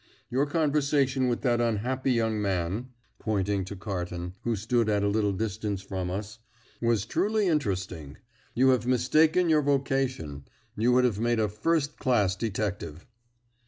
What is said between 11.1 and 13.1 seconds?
made a first class detective."